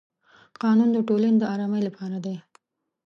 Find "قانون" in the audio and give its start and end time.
0.61-0.89